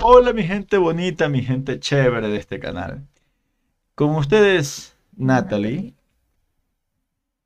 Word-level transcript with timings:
Hola 0.00 0.32
mi 0.32 0.44
gente 0.44 0.78
bonita, 0.78 1.28
mi 1.28 1.42
gente 1.42 1.80
chévere 1.80 2.28
de 2.28 2.38
este 2.38 2.60
canal. 2.60 3.06
Con 3.96 4.14
ustedes, 4.14 4.96
Natalie. 5.16 5.92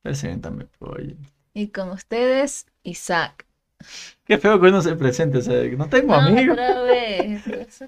Preséntame, 0.03 0.67
oye. 0.81 1.17
Y 1.55 1.69
con 1.69 1.91
ustedes, 1.91 2.67
Isaac. 2.83 3.47
Qué 4.25 4.37
feo 4.37 4.61
que 4.61 4.69
uno 4.69 4.83
se 4.83 4.95
presente, 4.97 5.39
o 5.39 5.43
sea, 5.43 5.63
no 5.77 5.89
tengo 5.89 6.15
amigos. 6.15 6.53
Otra 6.53 6.83
vez. 6.83 7.47
eso. 7.47 7.87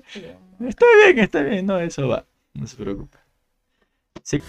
Está 0.61 0.87
bien, 1.05 1.19
está 1.19 1.43
bien, 1.43 1.67
no, 1.67 1.79
eso 1.79 2.09
va. 2.09 2.25
No 2.55 2.67
se 2.67 2.77
preocupe. 2.77 3.19
Sí. 4.23 4.41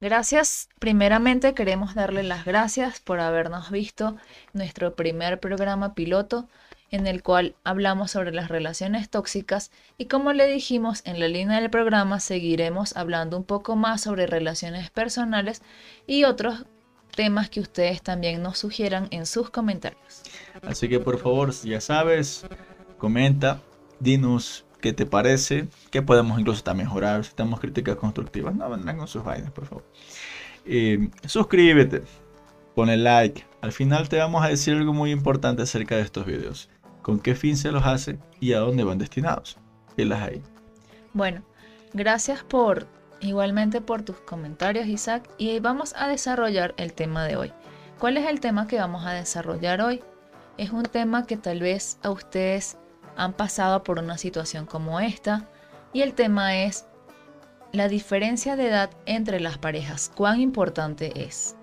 Gracias. 0.00 0.68
Primeramente 0.78 1.54
queremos 1.54 1.94
darle 1.94 2.22
las 2.22 2.44
gracias 2.44 3.00
por 3.00 3.20
habernos 3.20 3.70
visto 3.70 4.16
nuestro 4.52 4.94
primer 4.94 5.40
programa 5.40 5.94
piloto 5.94 6.48
en 6.90 7.06
el 7.08 7.22
cual 7.22 7.56
hablamos 7.64 8.12
sobre 8.12 8.32
las 8.32 8.48
relaciones 8.48 9.10
tóxicas 9.10 9.72
y 9.98 10.06
como 10.06 10.32
le 10.32 10.46
dijimos 10.46 11.02
en 11.04 11.18
la 11.18 11.26
línea 11.26 11.60
del 11.60 11.70
programa 11.70 12.20
seguiremos 12.20 12.96
hablando 12.96 13.36
un 13.36 13.44
poco 13.44 13.74
más 13.74 14.02
sobre 14.02 14.26
relaciones 14.26 14.90
personales 14.90 15.62
y 16.06 16.22
otros 16.22 16.66
temas 17.16 17.50
que 17.50 17.60
ustedes 17.60 18.02
también 18.02 18.42
nos 18.42 18.58
sugieran 18.58 19.08
en 19.10 19.26
sus 19.26 19.50
comentarios. 19.50 20.22
Así 20.62 20.88
que 20.88 21.00
por 21.00 21.18
favor, 21.18 21.52
ya 21.62 21.80
sabes, 21.80 22.46
comenta, 22.98 23.60
dinos 23.98 24.63
qué 24.84 24.92
te 24.92 25.06
parece, 25.06 25.66
qué 25.90 26.02
podemos 26.02 26.38
incluso 26.38 26.58
hasta 26.58 26.74
mejorar, 26.74 27.24
si 27.24 27.32
tenemos 27.32 27.58
críticas 27.58 27.96
constructivas, 27.96 28.54
no 28.54 28.68
vendrán 28.68 28.98
con 28.98 29.08
sus 29.08 29.24
vainas, 29.24 29.50
por 29.50 29.64
favor. 29.64 29.82
Eh, 30.66 31.08
suscríbete, 31.24 32.02
pone 32.74 32.98
like. 32.98 33.46
Al 33.62 33.72
final 33.72 34.10
te 34.10 34.18
vamos 34.18 34.44
a 34.44 34.48
decir 34.48 34.76
algo 34.76 34.92
muy 34.92 35.10
importante 35.10 35.62
acerca 35.62 35.96
de 35.96 36.02
estos 36.02 36.26
videos. 36.26 36.68
Con 37.00 37.18
qué 37.18 37.34
fin 37.34 37.56
se 37.56 37.72
los 37.72 37.86
hace 37.86 38.18
y 38.40 38.52
a 38.52 38.58
dónde 38.58 38.84
van 38.84 38.98
destinados. 38.98 39.56
Y 39.96 40.04
las 40.04 40.20
hay. 40.20 40.42
Bueno, 41.14 41.42
gracias 41.94 42.44
por 42.44 42.86
igualmente 43.20 43.80
por 43.80 44.02
tus 44.02 44.16
comentarios, 44.16 44.86
Isaac, 44.86 45.30
y 45.38 45.60
vamos 45.60 45.94
a 45.96 46.08
desarrollar 46.08 46.74
el 46.76 46.92
tema 46.92 47.24
de 47.24 47.36
hoy. 47.36 47.52
¿Cuál 47.98 48.18
es 48.18 48.28
el 48.28 48.38
tema 48.38 48.66
que 48.66 48.78
vamos 48.78 49.06
a 49.06 49.12
desarrollar 49.12 49.80
hoy? 49.80 50.02
Es 50.58 50.72
un 50.72 50.82
tema 50.82 51.24
que 51.24 51.38
tal 51.38 51.60
vez 51.60 51.98
a 52.02 52.10
ustedes 52.10 52.76
han 53.16 53.32
pasado 53.32 53.82
por 53.82 53.98
una 53.98 54.18
situación 54.18 54.66
como 54.66 55.00
esta, 55.00 55.48
y 55.92 56.02
el 56.02 56.14
tema 56.14 56.56
es 56.56 56.86
la 57.72 57.88
diferencia 57.88 58.56
de 58.56 58.68
edad 58.68 58.90
entre 59.06 59.40
las 59.40 59.58
parejas. 59.58 60.10
¿Cuán 60.14 60.40
importante 60.40 61.24
es? 61.24 61.56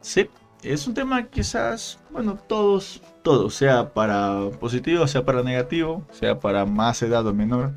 Sí, 0.00 0.28
es 0.62 0.86
un 0.86 0.94
tema 0.94 1.26
quizás, 1.28 1.98
bueno, 2.10 2.38
todos, 2.46 3.02
todos, 3.22 3.54
sea 3.54 3.92
para 3.92 4.50
positivo, 4.58 5.06
sea 5.06 5.24
para 5.24 5.42
negativo, 5.42 6.02
sea 6.12 6.38
para 6.38 6.64
más 6.64 7.02
edad 7.02 7.26
o 7.26 7.34
menor, 7.34 7.72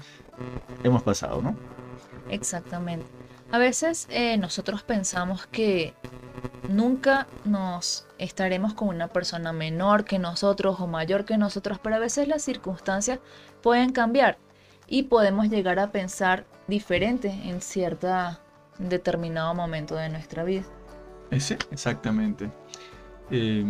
hemos 0.83 1.03
pasado, 1.03 1.41
¿no? 1.41 1.55
Exactamente. 2.29 3.20
A 3.51 3.57
veces 3.57 4.07
eh, 4.09 4.37
nosotros 4.37 4.81
pensamos 4.83 5.45
que 5.45 5.93
nunca 6.69 7.27
nos 7.43 8.07
estaremos 8.17 8.73
con 8.73 8.87
una 8.87 9.09
persona 9.09 9.51
menor 9.51 10.05
que 10.05 10.19
nosotros 10.19 10.79
o 10.79 10.87
mayor 10.87 11.25
que 11.25 11.37
nosotros, 11.37 11.77
pero 11.83 11.97
a 11.97 11.99
veces 11.99 12.29
las 12.29 12.43
circunstancias 12.43 13.19
pueden 13.61 13.91
cambiar 13.91 14.37
y 14.87 15.03
podemos 15.03 15.49
llegar 15.49 15.79
a 15.79 15.91
pensar 15.91 16.45
diferente 16.67 17.27
en 17.27 17.61
cierto 17.61 18.07
determinado 18.77 19.53
momento 19.53 19.95
de 19.95 20.07
nuestra 20.07 20.45
vida. 20.45 20.63
Ese, 21.29 21.57
exactamente. 21.71 22.49
Eh, 23.31 23.65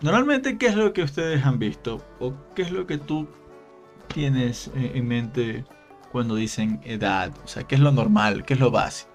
normalmente, 0.00 0.56
¿qué 0.56 0.68
es 0.68 0.76
lo 0.76 0.94
que 0.94 1.02
ustedes 1.02 1.44
han 1.44 1.58
visto? 1.58 2.02
¿O 2.20 2.32
qué 2.54 2.62
es 2.62 2.70
lo 2.70 2.86
que 2.86 2.96
tú 2.96 3.28
tienes 4.08 4.68
eh, 4.68 4.92
en 4.94 5.08
mente 5.08 5.64
cuando 6.10 6.36
dicen 6.36 6.80
edad? 6.84 7.32
O 7.44 7.48
sea, 7.48 7.64
¿qué 7.64 7.74
es 7.74 7.80
lo 7.82 7.92
normal? 7.92 8.44
¿Qué 8.46 8.54
es 8.54 8.60
lo 8.60 8.70
básico? 8.70 9.09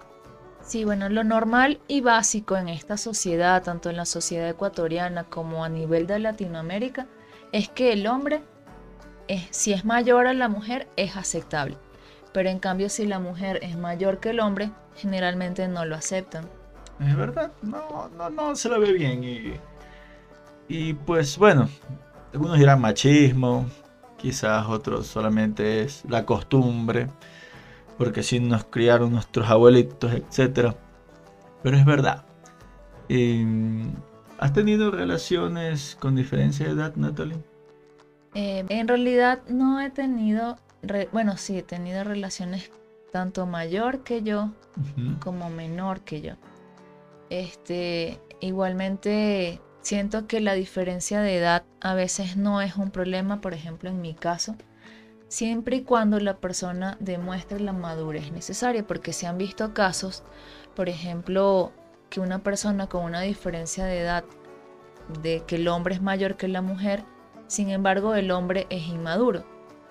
Sí, 0.66 0.84
bueno, 0.84 1.10
lo 1.10 1.24
normal 1.24 1.80
y 1.88 2.02
básico 2.02 2.58
en 2.58 2.70
esta 2.70 2.98
sociedad, 2.98 3.62
tanto 3.62 3.92
en 3.92 3.98
la 3.98 4.06
sociedad 4.06 4.50
ecuatoriana 4.50 5.24
como 5.26 5.64
a 5.64 5.70
nivel 5.70 6.08
de 6.08 6.18
Latinoamérica, 6.18 7.06
es 7.52 7.70
que 7.70 7.94
el 7.94 8.08
hombre, 8.08 8.42
si 9.52 9.74
es 9.74 9.86
mayor 9.86 10.26
a 10.26 10.34
la 10.34 10.50
mujer, 10.50 10.88
es 10.96 11.16
aceptable. 11.18 11.78
Pero 12.34 12.50
en 12.50 12.58
cambio, 12.58 12.90
si 12.90 13.06
la 13.06 13.20
mujer 13.20 13.60
es 13.62 13.78
mayor 13.78 14.20
que 14.20 14.32
el 14.32 14.40
hombre, 14.40 14.72
generalmente 14.96 15.68
no 15.68 15.86
lo 15.86 15.96
aceptan. 15.96 16.50
Es 17.00 17.16
verdad, 17.16 17.52
no, 17.62 18.10
no, 18.18 18.32
no 18.32 18.56
se 18.56 18.68
lo 18.68 18.80
ve 18.80 18.92
bien. 18.92 19.24
Y, 19.24 19.54
y 20.68 20.94
pues 20.96 21.38
bueno, 21.38 21.70
algunos 22.34 22.58
dirán 22.58 22.82
machismo, 22.82 23.68
quizás 24.18 24.66
otros 24.68 25.06
solamente 25.06 25.84
es 25.84 26.04
la 26.10 26.26
costumbre, 26.26 27.08
porque 27.98 28.22
así 28.22 28.40
nos 28.40 28.66
criaron 28.66 29.12
nuestros 29.12 29.50
abuelitos, 29.50 30.14
etc. 30.14 30.76
Pero 31.64 31.78
es 31.78 31.86
verdad. 31.86 32.26
Em, 33.10 33.94
¿Has 34.38 34.54
tenido 34.54 34.92
relaciones 34.92 35.98
con 36.00 36.16
diferencia 36.16 36.66
de 36.66 36.74
edad, 36.74 36.96
Natalie? 36.96 37.38
Eh, 38.34 38.66
en 38.68 38.88
realidad 38.88 39.42
no 39.48 39.80
he 39.80 39.90
tenido, 39.90 40.58
bueno, 41.14 41.38
sí, 41.38 41.58
he 41.58 41.64
tenido 41.64 42.04
relaciones 42.04 42.70
tanto 43.14 43.46
mayor 43.46 44.04
que 44.04 44.24
yo 44.24 44.52
como 45.22 45.50
menor 45.50 46.02
que 46.02 46.22
yo. 46.22 46.34
Este, 47.30 48.20
igualmente 48.42 49.62
Siento 49.86 50.26
que 50.26 50.42
la 50.42 50.56
diferencia 50.56 51.22
de 51.22 51.38
edad 51.38 51.64
a 51.80 51.94
veces 51.94 52.38
no 52.38 52.60
es 52.60 52.76
un 52.76 52.90
problema, 52.90 53.40
por 53.40 53.54
ejemplo 53.54 53.88
en 53.88 54.02
mi 54.02 54.16
caso, 54.16 54.56
siempre 55.36 55.76
y 55.76 55.82
cuando 55.82 56.18
la 56.22 56.38
persona 56.38 56.96
demuestre 57.02 57.60
la 57.60 57.74
madurez 57.74 58.32
necesaria, 58.32 58.88
porque 58.88 59.12
se 59.12 59.28
han 59.28 59.38
visto 59.38 59.74
casos, 59.74 60.24
por 60.78 60.88
ejemplo, 60.88 61.74
que 62.10 62.22
una 62.22 62.40
persona 62.40 62.88
con 62.88 63.04
una 63.04 63.20
diferencia 63.20 63.84
de 63.84 64.00
edad 64.00 64.24
de 65.22 65.44
que 65.46 65.58
el 65.58 65.68
hombre 65.68 65.96
es 65.96 66.02
mayor 66.02 66.38
que 66.38 66.48
la 66.48 66.62
mujer, 66.62 67.04
sin 67.48 67.70
embargo 67.70 68.16
el 68.16 68.32
hombre 68.32 68.66
es 68.70 68.88
inmaduro. 68.88 69.44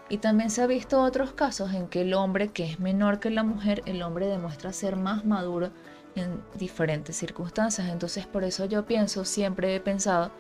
Y 0.09 0.17
también 0.17 0.49
se 0.49 0.63
ha 0.63 0.67
visto 0.67 1.03
otros 1.03 1.35
casos 1.35 1.75
en 1.75 1.89
que 1.89 2.01
el 2.01 2.15
hombre 2.15 2.49
que 2.49 2.65
es 2.65 2.81
menor 2.81 3.21
que 3.21 3.29
la 3.29 3.43
mujer, 3.43 3.83
el 3.85 4.03
hombre 4.03 4.27
demuestra 4.27 4.73
ser 4.73 4.97
más 4.97 5.27
maduro 5.27 5.73
en 6.15 6.43
diferentes 6.55 7.17
circunstancias. 7.17 7.91
Entonces 7.91 8.27
por 8.27 8.45
eso 8.45 8.65
yo 8.65 8.87
pienso, 8.87 9.27
siempre 9.27 9.75
he 9.75 9.81
pensado, 9.81 10.31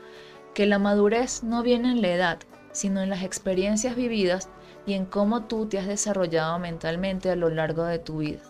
que 0.55 0.65
la 0.65 0.79
madurez 0.79 1.43
no 1.43 1.63
viene 1.63 1.91
en 1.91 2.01
la 2.01 2.09
edad, 2.09 2.39
sino 2.73 3.03
en 3.03 3.11
las 3.11 3.23
experiencias 3.23 3.97
vividas 3.97 4.49
y 4.87 4.95
en 4.95 5.07
cómo 5.07 5.45
tú 5.45 5.67
te 5.67 5.79
has 5.79 5.87
desarrollado 5.87 6.59
mentalmente 6.59 7.31
a 7.31 7.37
lo 7.37 7.49
largo 7.49 7.85
de 7.85 7.99
tu 7.99 8.19
vida. 8.19 8.41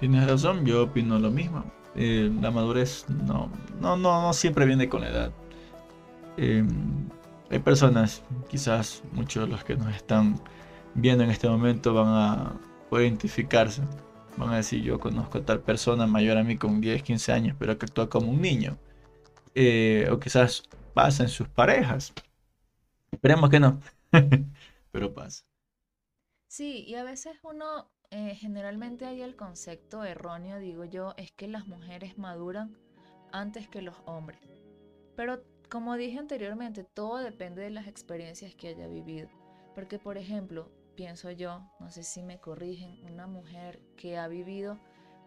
Tienes 0.00 0.26
razón, 0.28 0.64
yo 0.66 0.84
opino 0.84 1.18
lo 1.18 1.30
mismo. 1.30 1.64
Eh, 1.94 2.30
la 2.40 2.50
madurez 2.50 3.06
no, 3.08 3.50
no, 3.80 3.96
no, 3.96 4.22
no, 4.22 4.32
siempre 4.32 4.66
viene 4.66 4.88
con 4.88 5.00
la 5.00 5.08
edad. 5.08 5.32
Em, 6.36 7.08
hay 7.50 7.58
personas, 7.60 8.22
quizás 8.48 9.02
muchos 9.12 9.44
de 9.44 9.50
los 9.50 9.64
que 9.64 9.76
nos 9.76 9.94
están 9.94 10.38
viendo 10.94 11.24
en 11.24 11.30
este 11.30 11.48
momento 11.48 11.94
van 11.94 12.08
a 12.08 12.52
poder 12.90 13.06
identificarse 13.06 13.82
Van 14.36 14.50
a 14.50 14.56
decir, 14.56 14.82
yo 14.82 15.00
conozco 15.00 15.38
a 15.38 15.42
tal 15.42 15.60
persona 15.60 16.06
mayor 16.06 16.36
a 16.36 16.44
mí 16.44 16.58
con 16.58 16.80
10, 16.80 17.02
15 17.02 17.32
años, 17.32 17.56
pero 17.58 17.78
que 17.78 17.86
actúa 17.86 18.08
como 18.08 18.30
un 18.30 18.40
niño. 18.42 18.76
Eh, 19.54 20.08
o 20.12 20.18
quizás 20.20 20.64
pasa 20.94 21.22
en 21.22 21.30
sus 21.30 21.48
parejas. 21.48 22.12
Esperemos 23.10 23.48
que 23.48 23.60
no, 23.60 23.80
pero 24.96 25.12
pasa. 25.12 25.44
Sí, 26.48 26.82
y 26.86 26.94
a 26.94 27.04
veces 27.04 27.36
uno, 27.42 27.92
eh, 28.08 28.34
generalmente 28.34 29.04
hay 29.04 29.20
el 29.20 29.36
concepto 29.36 30.02
erróneo, 30.04 30.58
digo 30.58 30.86
yo, 30.86 31.12
es 31.18 31.32
que 31.32 31.48
las 31.48 31.66
mujeres 31.66 32.16
maduran 32.16 32.78
antes 33.30 33.68
que 33.68 33.82
los 33.82 33.96
hombres. 34.06 34.40
Pero 35.14 35.44
como 35.68 35.96
dije 35.96 36.18
anteriormente, 36.18 36.82
todo 36.82 37.18
depende 37.18 37.60
de 37.60 37.68
las 37.68 37.88
experiencias 37.88 38.54
que 38.54 38.68
haya 38.68 38.86
vivido. 38.86 39.28
Porque, 39.74 39.98
por 39.98 40.16
ejemplo, 40.16 40.72
pienso 40.94 41.30
yo, 41.30 41.60
no 41.78 41.90
sé 41.90 42.02
si 42.02 42.22
me 42.22 42.40
corrigen, 42.40 43.04
una 43.04 43.26
mujer 43.26 43.82
que 43.98 44.16
ha 44.16 44.28
vivido 44.28 44.78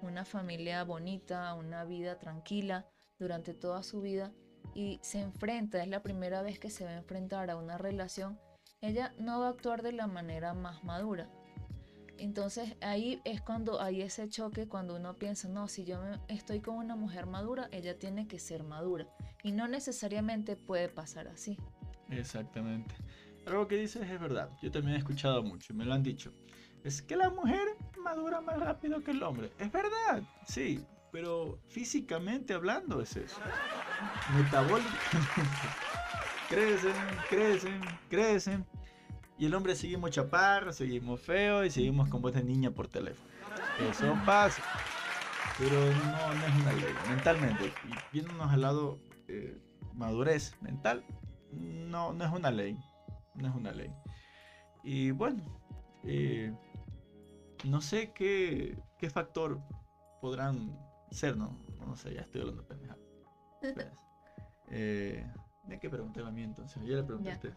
una 0.01 0.25
familia 0.25 0.83
bonita, 0.83 1.53
una 1.53 1.85
vida 1.85 2.17
tranquila 2.17 2.87
durante 3.19 3.53
toda 3.53 3.83
su 3.83 4.01
vida 4.01 4.33
y 4.73 4.99
se 5.03 5.19
enfrenta, 5.19 5.83
es 5.83 5.89
la 5.89 6.01
primera 6.01 6.41
vez 6.41 6.57
que 6.57 6.71
se 6.71 6.85
va 6.85 6.89
a 6.89 6.97
enfrentar 6.97 7.51
a 7.51 7.57
una 7.57 7.77
relación, 7.77 8.39
ella 8.81 9.13
no 9.19 9.39
va 9.39 9.47
a 9.47 9.49
actuar 9.49 9.81
de 9.81 9.91
la 9.91 10.07
manera 10.07 10.53
más 10.53 10.83
madura. 10.83 11.29
Entonces 12.17 12.75
ahí 12.81 13.21
es 13.23 13.41
cuando 13.41 13.81
hay 13.81 14.01
ese 14.01 14.27
choque 14.27 14.67
cuando 14.67 14.95
uno 14.95 15.17
piensa, 15.17 15.47
no, 15.47 15.67
si 15.67 15.85
yo 15.85 16.01
estoy 16.27 16.59
con 16.59 16.75
una 16.75 16.95
mujer 16.95 17.25
madura, 17.27 17.69
ella 17.71 17.97
tiene 17.97 18.27
que 18.27 18.39
ser 18.39 18.63
madura. 18.63 19.07
Y 19.41 19.53
no 19.53 19.67
necesariamente 19.67 20.57
puede 20.57 20.89
pasar 20.89 21.27
así. 21.29 21.57
Exactamente. 22.09 22.93
Algo 23.45 23.67
que 23.67 23.77
dices 23.77 24.09
es 24.09 24.19
verdad. 24.19 24.49
Yo 24.61 24.69
también 24.69 24.95
he 24.95 24.99
escuchado 24.99 25.43
mucho, 25.43 25.73
me 25.73 25.85
lo 25.85 25.93
han 25.93 26.03
dicho. 26.03 26.33
Es 26.83 27.01
que 27.01 27.15
la 27.15 27.29
mujer 27.29 27.77
madura 28.03 28.41
más 28.41 28.59
rápido 28.59 29.01
que 29.01 29.11
el 29.11 29.23
hombre. 29.23 29.51
Es 29.57 29.71
verdad, 29.71 30.21
sí, 30.45 30.83
pero 31.11 31.59
físicamente 31.67 32.53
hablando 32.53 33.01
es 33.01 33.15
eso. 33.15 33.39
Metabólicamente. 34.35 34.99
crecen, 36.49 36.93
crecen, 37.29 37.81
crecen. 38.09 38.65
Y 39.37 39.45
el 39.45 39.55
hombre 39.55 39.75
seguimos 39.75 40.11
chaparros, 40.11 40.75
seguimos 40.75 41.21
feos 41.21 41.65
y 41.65 41.69
seguimos 41.69 42.09
con 42.09 42.21
voz 42.21 42.33
de 42.33 42.43
niña 42.43 42.71
por 42.71 42.87
teléfono. 42.89 43.29
Eso 43.89 44.17
pasa. 44.25 44.61
Pero 45.57 45.75
no, 45.75 46.33
no 46.33 46.45
es 46.45 46.55
una 46.61 46.73
ley. 46.73 46.93
Mentalmente, 47.07 47.71
viéndonos 48.11 48.51
al 48.51 48.61
lado 48.61 48.99
eh, 49.27 49.57
madurez 49.93 50.55
mental, 50.61 51.05
no, 51.51 52.11
no 52.13 52.25
es 52.25 52.31
una 52.31 52.51
ley. 52.51 52.77
No 53.35 53.47
es 53.47 53.55
una 53.55 53.71
ley. 53.71 53.93
Y 54.83 55.11
bueno, 55.11 55.43
eh, 56.03 56.53
no 57.63 57.79
sé 57.79 58.11
qué, 58.11 58.77
qué 58.97 59.09
factor 59.09 59.61
podrán 60.21 60.77
ser, 61.11 61.37
¿no? 61.37 61.57
No 61.85 61.95
sé, 61.95 62.13
ya 62.13 62.21
estoy 62.21 62.41
hablando 62.41 62.67
pendeja. 62.67 62.97
Eh, 64.71 65.25
que 65.77 65.89
preguntarle 65.89 66.29
a 66.29 66.31
mí 66.31 66.43
entonces. 66.43 66.81
Ya 66.83 66.95
le 66.95 67.03
pregunté 67.03 67.31
a 67.31 67.33
usted. 67.33 67.53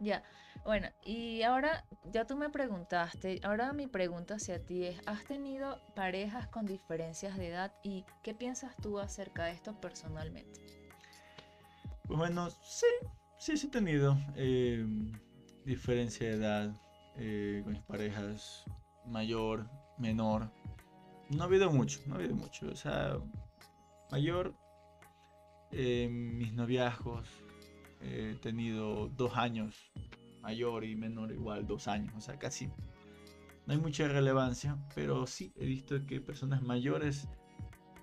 Ya, 0.00 0.24
bueno, 0.64 0.88
y 1.04 1.42
ahora 1.42 1.84
ya 2.10 2.26
tú 2.26 2.36
me 2.36 2.50
preguntaste, 2.50 3.38
ahora 3.44 3.72
mi 3.72 3.86
pregunta 3.86 4.34
hacia 4.34 4.58
ti 4.58 4.84
es, 4.84 5.00
¿has 5.06 5.24
tenido 5.24 5.78
parejas 5.94 6.48
con 6.48 6.66
diferencias 6.66 7.36
de 7.36 7.50
edad 7.50 7.72
y 7.84 8.04
qué 8.22 8.34
piensas 8.34 8.74
tú 8.76 8.98
acerca 8.98 9.44
de 9.44 9.52
esto 9.52 9.80
personalmente? 9.80 10.60
Pues 12.06 12.18
bueno, 12.18 12.50
sí, 12.50 12.86
sí, 13.38 13.56
sí 13.56 13.68
he 13.68 13.70
tenido 13.70 14.16
eh, 14.34 14.84
diferencia 15.64 16.26
de 16.26 16.34
edad 16.34 16.76
eh, 17.14 17.60
con 17.62 17.74
mis 17.74 17.82
parejas, 17.82 18.64
mayor, 19.06 19.70
menor. 19.98 20.50
No 21.28 21.44
ha 21.44 21.46
habido 21.46 21.70
mucho, 21.70 22.00
no 22.06 22.14
ha 22.14 22.18
habido 22.18 22.34
mucho, 22.34 22.66
o 22.66 22.76
sea, 22.76 23.18
mayor, 24.10 24.54
eh, 25.72 26.08
mis 26.10 26.52
noviazgos, 26.52 27.26
he 28.00 28.34
tenido 28.40 29.08
dos 29.08 29.36
años, 29.36 29.74
mayor 30.40 30.84
y 30.84 30.96
menor 30.96 31.32
igual, 31.32 31.66
dos 31.66 31.88
años, 31.88 32.12
o 32.16 32.20
sea, 32.20 32.38
casi 32.38 32.66
no 33.66 33.74
hay 33.74 33.78
mucha 33.78 34.08
relevancia, 34.08 34.76
pero 34.94 35.26
sí 35.26 35.52
he 35.56 35.66
visto 35.66 36.04
que 36.06 36.20
personas 36.20 36.62
mayores 36.62 37.28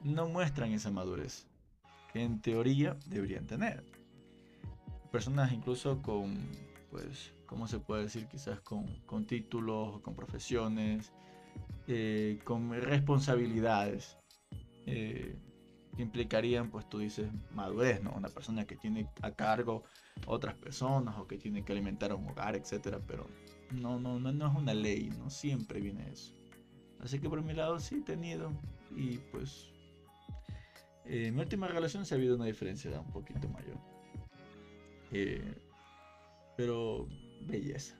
no 0.04 0.28
muestran 0.30 0.72
esa 0.72 0.90
madurez 0.90 1.48
que 2.14 2.24
en 2.24 2.42
teoría 2.42 2.98
deberían 3.08 3.46
tener. 3.46 3.84
Personas 5.12 5.52
incluso 5.52 6.02
con, 6.02 6.48
pues, 6.90 7.34
¿cómo 7.46 7.68
se 7.68 7.80
puede 7.80 8.04
decir? 8.04 8.28
Quizás 8.28 8.62
con, 8.62 8.86
con 9.06 9.26
títulos, 9.26 10.00
con 10.02 10.16
profesiones, 10.16 11.12
eh, 11.88 12.40
con 12.44 12.72
responsabilidades. 12.72 14.18
Eh, 14.86 15.36
implicarían, 16.02 16.70
pues 16.70 16.88
tú 16.90 17.00
dices, 17.00 17.30
madurez, 17.52 18.02
¿no? 18.02 18.12
Una 18.12 18.30
persona 18.30 18.66
que 18.66 18.76
tiene 18.76 19.10
a 19.22 19.32
cargo 19.32 19.84
otras 20.26 20.56
personas 20.56 21.18
o 21.18 21.28
que 21.28 21.38
tiene 21.38 21.64
que 21.64 21.72
alimentar 21.72 22.14
un 22.14 22.28
hogar, 22.28 22.56
etcétera, 22.56 23.00
pero 23.08 23.28
no, 23.72 24.00
no, 24.00 24.20
no, 24.20 24.32
no 24.32 24.48
es 24.48 24.56
una 24.56 24.74
ley, 24.74 25.10
no 25.18 25.30
siempre 25.30 25.80
viene 25.80 26.10
eso. 26.10 26.34
Así 27.00 27.20
que 27.20 27.30
por 27.30 27.42
mi 27.44 27.54
lado 27.54 27.80
sí 27.80 27.96
he 27.96 28.02
tenido 28.02 28.52
y 28.96 29.18
pues 29.32 29.70
eh, 31.06 31.28
en 31.28 31.36
mi 31.36 31.42
última 31.42 31.68
relación 31.68 32.06
se 32.06 32.14
ha 32.14 32.18
habido 32.18 32.36
una 32.36 32.46
diferencia 32.46 33.00
un 33.00 33.12
poquito 33.12 33.48
mayor. 33.50 33.78
Eh, 35.12 35.56
pero 36.58 37.08
belleza. 37.48 37.96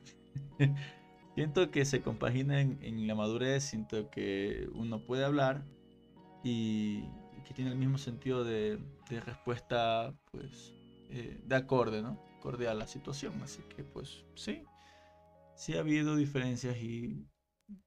siento 1.36 1.72
que 1.72 1.86
se 1.86 2.02
compagina 2.02 2.62
en, 2.62 2.78
en 2.82 3.08
la 3.08 3.16
madurez, 3.16 3.64
siento 3.64 4.10
que 4.10 4.70
uno 4.74 5.06
puede 5.06 5.24
hablar 5.24 5.64
y, 6.44 7.04
que 7.50 7.56
tiene 7.56 7.72
el 7.72 7.78
mismo 7.78 7.98
sentido 7.98 8.44
de, 8.44 8.80
respuesta, 9.26 10.14
pues, 10.30 10.76
eh, 11.10 11.42
de 11.44 11.56
acorde, 11.56 12.04
¿no? 12.04 12.24
Acorde 12.38 12.68
a 12.68 12.76
la 12.76 12.86
situación. 12.86 13.42
Así 13.42 13.64
que, 13.76 13.84
pues, 13.84 14.24
sí, 14.36 14.62
sí 15.56 15.76
ha 15.76 15.80
habido 15.80 16.16
diferencias 16.16 16.78
y 16.78 17.26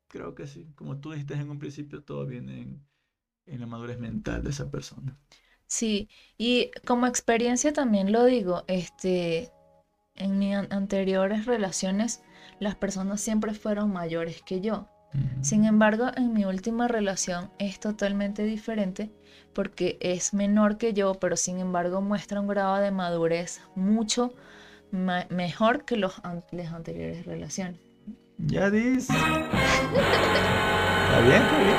creo 0.08 0.34
que 0.34 0.48
sí. 0.48 0.66
Como 0.74 0.98
tú 0.98 1.12
dijiste 1.12 1.34
en 1.34 1.48
un 1.48 1.60
principio, 1.60 2.02
todo 2.02 2.26
viene 2.26 2.60
en, 2.60 2.84
en 3.46 3.60
la 3.60 3.66
madurez 3.66 4.00
mental 4.00 4.42
de 4.42 4.50
esa 4.50 4.68
persona. 4.68 5.16
Sí, 5.68 6.08
y 6.36 6.72
como 6.84 7.06
experiencia 7.06 7.72
también 7.72 8.10
lo 8.10 8.24
digo, 8.24 8.64
este, 8.66 9.52
en 10.16 10.40
mis 10.40 10.56
anteriores 10.56 11.46
relaciones 11.46 12.24
las 12.58 12.74
personas 12.74 13.20
siempre 13.20 13.54
fueron 13.54 13.92
mayores 13.92 14.42
que 14.42 14.60
yo. 14.60 14.88
Sin 15.42 15.64
embargo, 15.64 16.10
en 16.16 16.32
mi 16.32 16.44
última 16.44 16.88
relación 16.88 17.50
es 17.58 17.78
totalmente 17.80 18.44
diferente 18.44 19.10
porque 19.52 19.98
es 20.00 20.32
menor 20.32 20.78
que 20.78 20.94
yo, 20.94 21.14
pero 21.14 21.36
sin 21.36 21.58
embargo 21.58 22.00
muestra 22.00 22.40
un 22.40 22.48
grado 22.48 22.76
de 22.76 22.90
madurez 22.90 23.60
mucho 23.74 24.32
mejor 24.90 25.84
que 25.84 25.96
los 25.96 26.14
las 26.50 26.72
anteriores 26.72 27.26
relaciones. 27.26 27.80
Ya 28.38 28.70
dice. 28.70 29.12
está 31.12 31.20
bien, 31.20 31.42
está 31.42 31.58
bien. 31.58 31.76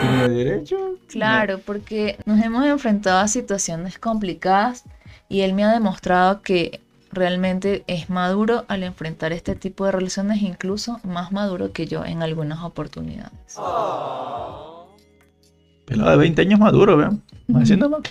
¿Tiene 0.00 0.28
derecho? 0.28 0.98
Claro, 1.08 1.60
porque 1.64 2.18
nos 2.26 2.42
hemos 2.44 2.66
enfrentado 2.66 3.20
a 3.20 3.28
situaciones 3.28 3.98
complicadas 3.98 4.84
y 5.28 5.40
él 5.40 5.54
me 5.54 5.64
ha 5.64 5.72
demostrado 5.72 6.42
que 6.42 6.80
realmente 7.16 7.82
es 7.86 8.08
maduro 8.10 8.64
al 8.68 8.84
enfrentar 8.84 9.32
este 9.32 9.56
tipo 9.56 9.86
de 9.86 9.92
relaciones, 9.92 10.42
incluso 10.42 11.00
más 11.02 11.32
maduro 11.32 11.72
que 11.72 11.86
yo 11.86 12.04
en 12.04 12.22
algunas 12.22 12.62
oportunidades. 12.62 13.32
Pelado 15.86 16.10
de 16.10 16.16
20 16.16 16.42
años 16.42 16.60
maduro, 16.60 16.96
vean. 16.96 17.22
Haciendo 17.54 17.88
más. 17.90 18.02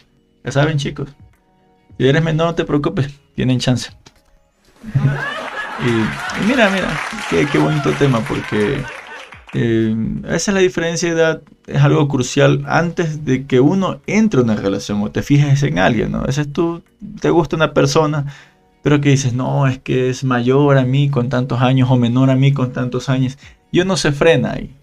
Ya 0.44 0.52
saben, 0.52 0.78
chicos. 0.78 1.10
Si 1.98 2.08
eres 2.08 2.24
menor, 2.24 2.48
no 2.48 2.56
te 2.56 2.66
preocupes, 2.66 3.14
tienen 3.36 3.60
chance. 3.60 3.92
Y, 5.80 6.46
mira, 6.48 6.70
mira, 6.70 6.88
qué, 7.30 7.58
bonito 7.58 7.92
tema, 7.94 8.20
porque 8.22 8.82
eh, 9.54 9.96
esa 10.26 10.52
es 10.52 10.54
la 10.54 10.60
diferencia 10.60 11.14
de 11.14 11.22
edad, 11.22 11.42
es 11.68 11.82
algo 11.82 12.08
crucial 12.08 12.64
antes 12.68 13.26
de 13.26 13.46
que 13.46 13.60
uno 13.60 14.00
entre 14.08 14.42
en 14.42 14.50
una 14.50 14.56
relación 14.56 15.02
o 15.02 15.12
te 15.12 15.22
fijes 15.22 15.64
en 15.64 15.80
alguien, 15.80 16.12
¿no? 16.12 16.20
A 16.20 16.26
veces 16.26 16.52
tú 16.52 16.82
te 17.20 17.30
gusta 17.30 17.56
una 17.56 17.74
persona 17.74 18.26
pero 18.86 19.02
que 19.02 19.10
dices, 19.10 19.34
no, 19.34 19.66
es 19.66 19.80
que 19.80 20.12
es 20.12 20.24
mayor 20.24 20.78
a 20.78 20.84
mí 20.84 21.10
con 21.10 21.28
tantos 21.28 21.60
años 21.60 21.90
o 21.90 21.96
menor 21.96 22.30
a 22.30 22.36
mí 22.36 22.54
con 22.54 22.72
tantos 22.72 23.10
años. 23.10 23.36
Y 23.72 23.80
uno 23.80 23.98
se 23.98 24.12
frena 24.12 24.52
ahí. 24.52 24.76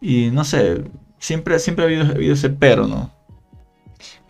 Y 0.00 0.30
no 0.30 0.44
sé, 0.44 0.84
siempre, 1.18 1.58
siempre 1.58 1.84
ha 1.84 1.88
habido, 1.88 2.32
ese 2.32 2.48
pero, 2.48 2.86
¿no? 2.86 3.12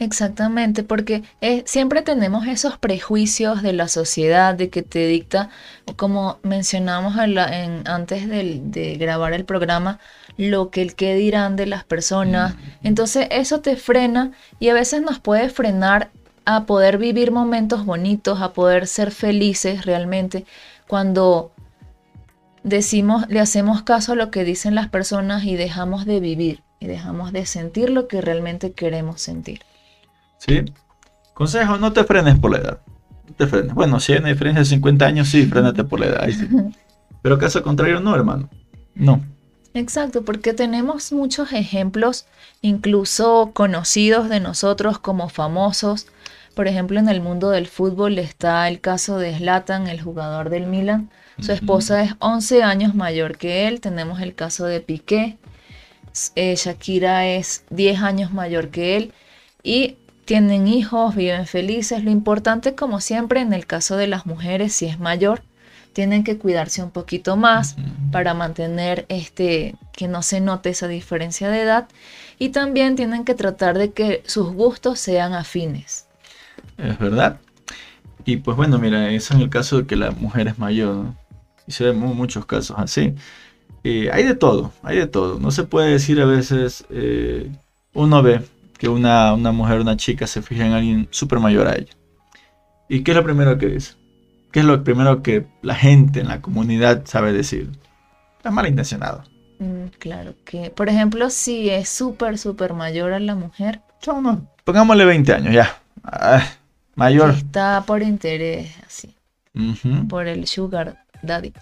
Exactamente, 0.01 0.83
porque 0.83 1.23
eh, 1.41 1.63
siempre 1.65 2.03
tenemos 2.03 2.49
esos 2.49 2.77
prejuicios 2.77 3.63
de 3.63 3.73
la 3.73 3.87
sociedad, 3.87 4.57
de 4.57 4.69
que 4.69 4.83
te 4.83 5.07
dicta, 5.07 5.51
como 5.95 6.41
mencionamos 6.43 7.15
en, 7.19 7.87
antes 7.87 8.29
de, 8.29 8.61
de, 8.65 8.97
grabar 8.97 9.33
el 9.33 9.45
programa, 9.45 10.01
lo 10.37 10.71
que 10.71 10.83
el 10.83 10.97
que 10.97 11.15
dirán 11.15 11.55
de 11.55 11.67
las 11.67 11.85
personas. 11.85 12.57
Mm. 12.57 12.89
Entonces 12.89 13.29
eso 13.31 13.61
te 13.61 13.77
frena 13.77 14.33
y 14.59 14.71
a 14.71 14.75
veces 14.75 15.03
nos 15.03 15.21
puede 15.21 15.51
frenar 15.51 16.11
a 16.51 16.65
poder 16.65 16.97
vivir 16.97 17.31
momentos 17.31 17.85
bonitos, 17.85 18.41
a 18.41 18.55
poder 18.55 18.87
ser 18.87 19.11
felices 19.11 19.85
realmente 19.85 20.47
cuando 20.87 21.53
decimos, 22.63 23.29
le 23.29 23.39
hacemos 23.39 23.83
caso 23.83 24.13
a 24.13 24.15
lo 24.15 24.31
que 24.31 24.45
dicen 24.45 24.75
las 24.75 24.89
personas 24.89 25.45
y 25.45 25.57
dejamos 25.57 26.07
de 26.07 26.21
vivir 26.21 26.63
y 26.81 26.87
dejamos 26.87 27.33
de 27.33 27.45
sentir 27.45 27.91
lo 27.91 28.09
que 28.09 28.23
realmente 28.23 28.73
queremos 28.73 29.21
sentir. 29.21 29.61
Sí. 30.39 30.65
Consejo, 31.35 31.77
no 31.77 31.93
te 31.93 32.05
frenes 32.05 32.39
por 32.39 32.53
la 32.53 32.59
edad. 32.59 32.81
No 33.29 33.35
te 33.35 33.47
frenes. 33.47 33.75
Bueno, 33.75 34.01
si 34.01 34.15
hay 34.15 34.21
una 34.21 34.31
diferencia 34.31 34.61
de 34.61 34.65
50 34.65 35.05
años, 35.05 35.29
sí, 35.29 35.45
frénate 35.45 35.85
por 35.85 36.01
la 36.01 36.07
edad. 36.07 36.29
Pero 37.23 37.39
caso 37.39 37.63
contrario, 37.63 38.01
no, 38.01 38.15
hermano. 38.15 38.49
No. 38.95 39.21
Exacto, 39.75 40.25
porque 40.25 40.55
tenemos 40.55 41.13
muchos 41.13 41.53
ejemplos, 41.53 42.25
incluso 42.63 43.51
conocidos 43.53 44.31
de 44.31 44.41
nosotros 44.41 44.99
como 44.99 45.29
famosos, 45.29 46.07
por 46.59 46.67
ejemplo, 46.67 46.99
en 46.99 47.09
el 47.09 47.21
mundo 47.21 47.51
del 47.51 47.69
fútbol 47.69 48.19
está 48.19 48.67
el 48.67 48.81
caso 48.81 49.17
de 49.17 49.33
Zlatan, 49.33 49.87
el 49.87 50.03
jugador 50.03 50.51
del 50.51 50.67
Milan. 50.67 51.09
Su 51.39 51.53
esposa 51.53 52.03
es 52.03 52.15
11 52.19 52.65
años 52.65 52.97
mayor 52.97 53.39
que 53.39 53.69
él. 53.69 53.81
Tenemos 53.81 54.21
el 54.21 54.35
caso 54.35 54.67
de 54.67 54.81
Piqué. 54.81 55.39
Eh, 56.35 56.57
Shakira 56.57 57.29
es 57.29 57.63
10 57.71 58.03
años 58.03 58.33
mayor 58.33 58.71
que 58.71 58.97
él. 58.97 59.13
Y 59.63 59.99
tienen 60.25 60.67
hijos, 60.67 61.15
viven 61.15 61.47
felices. 61.47 62.03
Lo 62.03 62.11
importante, 62.11 62.75
como 62.75 63.01
siempre, 63.01 63.39
en 63.39 63.53
el 63.53 63.65
caso 63.65 63.97
de 63.97 64.09
las 64.09 64.27
mujeres, 64.27 64.73
si 64.73 64.87
es 64.87 64.99
mayor, 64.99 65.43
tienen 65.93 66.25
que 66.25 66.39
cuidarse 66.39 66.83
un 66.83 66.91
poquito 66.91 67.37
más 67.37 67.77
para 68.11 68.35
mantener 68.35 69.07
este 69.09 69.77
que 69.93 70.09
no 70.09 70.23
se 70.23 70.41
note 70.41 70.71
esa 70.71 70.89
diferencia 70.89 71.51
de 71.51 71.63
edad 71.63 71.87
y 72.37 72.49
también 72.49 72.97
tienen 72.97 73.25
que 73.25 73.35
tratar 73.35 73.79
de 73.79 73.93
que 73.93 74.25
sus 74.27 74.53
gustos 74.53 74.99
sean 74.99 75.35
afines. 75.35 76.08
Es 76.79 76.99
verdad. 76.99 77.41
Y 78.25 78.39
pues 78.39 78.57
bueno, 78.57 78.79
mira, 78.79 79.11
eso 79.11 79.35
en 79.35 79.41
el 79.41 79.51
caso 79.51 79.79
de 79.79 79.87
que 79.87 79.97
la 79.97 80.11
mujer 80.13 80.49
es 80.49 80.59
mayor, 80.59 81.07
Y 81.67 81.73
se 81.73 81.85
ven 81.85 81.99
muchos 81.99 82.47
casos 82.47 82.77
así. 82.79 83.15
Eh, 83.85 84.11
hay 84.13 84.25
de 84.25 84.35
todo, 84.35 84.73
hay 84.83 84.99
de 84.99 85.07
todo. 85.07 85.39
No 85.39 85.51
se 85.51 85.65
puede 85.65 85.91
decir 85.91 86.21
a 86.21 86.25
veces, 86.25 86.85
eh, 86.91 87.51
uno 87.95 88.23
ve 88.23 88.43
que 88.79 88.89
una, 88.89 89.35
una 89.35 89.53
mujer, 89.53 89.81
una 89.81 89.97
chica 89.97 90.27
se 90.27 90.43
fija 90.43 90.67
en 90.67 90.73
alguien 90.73 91.09
súper 91.11 91.41
mayor 91.41 91.69
a 91.69 91.77
ella. 91.77 91.93
¿Y 92.89 93.03
qué 93.03 93.11
es 93.13 93.17
lo 93.17 93.25
primero 93.25 93.59
que 93.59 93.67
dice? 93.67 93.95
¿Qué 94.53 94.61
es 94.61 94.67
lo 94.67 94.83
primero 94.83 95.23
que 95.23 95.47
la 95.63 95.75
gente 95.75 96.21
en 96.21 96.29
la 96.29 96.41
comunidad 96.41 97.03
sabe 97.07 97.33
decir? 97.33 97.71
Es 98.45 98.53
malintencionado. 98.53 99.25
Mm, 99.59 99.87
claro 99.99 100.35
que, 100.45 100.71
por 100.71 100.89
ejemplo, 100.89 101.29
si 101.31 101.69
es 101.69 101.89
súper, 101.89 102.39
súper 102.39 102.73
mayor 102.73 103.13
a 103.13 103.21
la 103.21 103.35
mujer. 103.35 103.81
pongámosle 104.65 105.05
20 105.05 105.33
años 105.35 105.55
ya. 105.55 105.81
Ah, 106.05 106.43
mayor. 106.99 107.31
Está 107.31 107.83
por 107.87 108.03
interés, 108.03 108.75
así. 108.87 109.15
Por 110.09 110.27
el 110.27 110.47
sugar 110.47 111.05
daddy. 111.23 111.53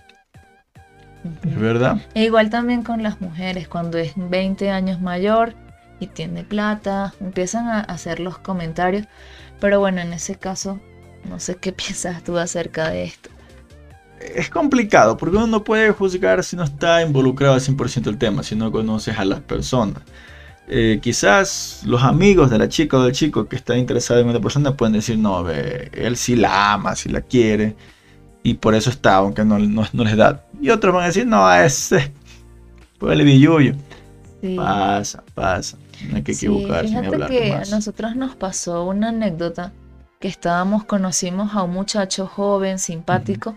Es 1.45 1.59
verdad. 1.59 1.99
E 2.15 2.25
igual 2.25 2.51
también 2.51 2.83
con 2.83 3.03
las 3.03 3.21
mujeres, 3.21 3.69
cuando 3.69 3.99
es 3.99 4.13
20 4.17 4.71
años 4.71 5.01
mayor 5.01 5.55
y 6.01 6.09
tiene 6.09 6.45
plata, 6.45 7.15
empiezan 7.21 7.69
a 7.69 7.81
hacer 7.81 8.21
los 8.21 8.39
comentarios. 8.39 9.07
Pero 9.61 9.81
bueno, 9.81 10.01
en 10.01 10.13
ese 10.13 10.37
caso, 10.37 10.81
no 11.29 11.41
sé 11.41 11.57
qué 11.57 11.73
piensas 11.85 12.23
tú 12.23 12.39
acerca 12.39 12.91
de 12.91 13.05
esto. 13.05 13.31
Es 14.21 14.49
complicado 14.49 15.17
porque 15.17 15.37
uno 15.37 15.47
no 15.47 15.65
puede 15.65 15.91
juzgar 15.93 16.43
si 16.43 16.57
no 16.57 16.65
está 16.65 17.03
involucrado 17.03 17.55
al 17.55 17.61
100% 17.61 18.07
el 18.07 18.19
tema, 18.19 18.43
si 18.43 18.57
no 18.57 18.73
conoces 18.73 19.19
a 19.19 19.25
las 19.25 19.41
personas. 19.41 20.03
Eh, 20.69 20.99
quizás 21.01 21.83
los 21.85 22.03
amigos 22.03 22.51
de 22.51 22.59
la 22.59 22.69
chica 22.69 22.97
o 22.97 23.05
del 23.05 23.13
chico 23.13 23.47
que 23.47 23.55
está 23.55 23.77
interesado 23.77 24.21
en 24.21 24.29
una 24.29 24.41
persona 24.41 24.77
pueden 24.77 24.95
decir, 24.95 25.17
no, 25.17 25.49
él 25.49 26.17
sí 26.17 26.35
la 26.35 26.73
ama, 26.73 26.97
sí 26.97 27.09
la 27.09 27.21
quiere, 27.21 27.77
y 28.43 28.55
por 28.55 28.75
eso 28.75 28.91
está, 28.91 29.17
aunque 29.17 29.45
no, 29.45 29.59
no, 29.59 30.05
les 30.05 30.17
da. 30.17 30.45
Y 30.61 30.71
otros 30.71 30.93
van 30.93 31.05
a 31.05 31.07
decir, 31.07 31.27
no, 31.27 31.53
ese, 31.53 32.13
pues 32.99 33.19
el 33.19 33.25
billuyo. 33.25 33.75
Pasa, 34.57 35.23
pasa, 35.35 35.77
no 36.09 36.17
hay 36.17 36.23
que 36.23 36.33
equivocarse. 36.33 36.89
Sí, 36.89 36.97
fíjate 36.97 37.27
que 37.27 37.53
a 37.53 37.65
nosotros 37.65 38.17
nos 38.17 38.35
pasó 38.35 38.85
una 38.85 39.09
anécdota 39.11 39.73
que 40.19 40.29
estábamos, 40.29 40.85
conocimos 40.85 41.55
a 41.55 41.63
un 41.63 41.73
muchacho 41.73 42.27
joven, 42.27 42.79
simpático, 42.81 43.57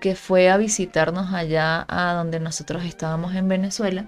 que 0.00 0.16
fue 0.16 0.50
a 0.50 0.56
visitarnos 0.56 1.32
allá 1.32 1.84
a 1.88 2.14
donde 2.14 2.40
nosotros 2.40 2.84
estábamos 2.84 3.34
en 3.34 3.46
Venezuela 3.46 4.06